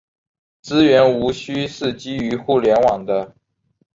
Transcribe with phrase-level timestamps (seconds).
[0.63, 3.35] 资源无需是基于互联网的。